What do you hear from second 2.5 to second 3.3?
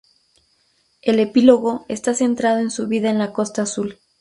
en su vida en